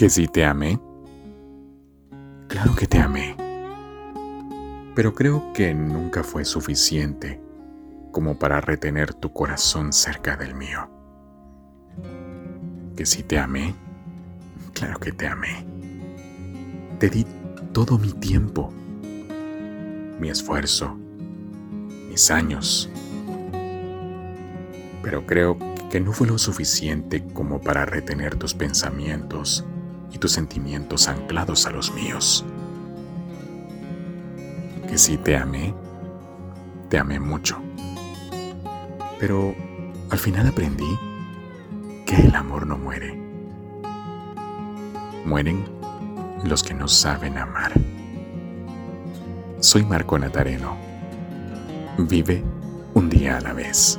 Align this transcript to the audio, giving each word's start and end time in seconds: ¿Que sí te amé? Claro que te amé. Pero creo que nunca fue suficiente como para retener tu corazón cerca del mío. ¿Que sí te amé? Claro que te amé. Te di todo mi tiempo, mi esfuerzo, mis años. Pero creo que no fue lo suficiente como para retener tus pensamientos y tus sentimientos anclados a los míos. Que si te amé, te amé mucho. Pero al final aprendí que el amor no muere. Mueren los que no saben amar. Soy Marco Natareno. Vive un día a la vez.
¿Que 0.00 0.08
sí 0.08 0.28
te 0.28 0.46
amé? 0.46 0.80
Claro 2.48 2.74
que 2.74 2.86
te 2.86 2.96
amé. 2.96 3.36
Pero 4.94 5.14
creo 5.14 5.52
que 5.52 5.74
nunca 5.74 6.24
fue 6.24 6.46
suficiente 6.46 7.38
como 8.10 8.38
para 8.38 8.62
retener 8.62 9.12
tu 9.12 9.30
corazón 9.34 9.92
cerca 9.92 10.38
del 10.38 10.54
mío. 10.54 10.88
¿Que 12.96 13.04
sí 13.04 13.22
te 13.22 13.38
amé? 13.38 13.74
Claro 14.72 14.98
que 14.98 15.12
te 15.12 15.26
amé. 15.26 15.66
Te 16.98 17.10
di 17.10 17.26
todo 17.74 17.98
mi 17.98 18.14
tiempo, 18.14 18.72
mi 20.18 20.30
esfuerzo, 20.30 20.96
mis 22.08 22.30
años. 22.30 22.88
Pero 25.02 25.26
creo 25.26 25.58
que 25.90 26.00
no 26.00 26.14
fue 26.14 26.26
lo 26.26 26.38
suficiente 26.38 27.22
como 27.34 27.60
para 27.60 27.84
retener 27.84 28.36
tus 28.36 28.54
pensamientos 28.54 29.66
y 30.12 30.18
tus 30.18 30.32
sentimientos 30.32 31.08
anclados 31.08 31.66
a 31.66 31.70
los 31.70 31.92
míos. 31.92 32.44
Que 34.88 34.98
si 34.98 35.16
te 35.16 35.36
amé, 35.36 35.74
te 36.88 36.98
amé 36.98 37.20
mucho. 37.20 37.58
Pero 39.18 39.54
al 40.10 40.18
final 40.18 40.48
aprendí 40.48 40.98
que 42.06 42.16
el 42.16 42.34
amor 42.34 42.66
no 42.66 42.76
muere. 42.76 43.16
Mueren 45.24 45.64
los 46.44 46.62
que 46.62 46.74
no 46.74 46.88
saben 46.88 47.38
amar. 47.38 47.72
Soy 49.60 49.84
Marco 49.84 50.18
Natareno. 50.18 50.76
Vive 51.98 52.42
un 52.94 53.10
día 53.10 53.36
a 53.36 53.40
la 53.40 53.52
vez. 53.52 53.98